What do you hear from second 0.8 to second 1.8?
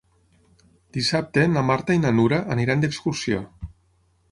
Dissabte na